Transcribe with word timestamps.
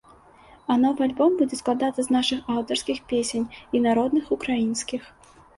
А 0.71 0.77
новы 0.85 1.03
альбом 1.07 1.35
будзе 1.41 1.59
складацца 1.61 2.01
з 2.09 2.17
нашых 2.17 2.39
аўтарскіх 2.55 2.97
песень 3.13 3.47
і 3.77 3.83
народных 3.87 4.33
украінскіх. 4.39 5.01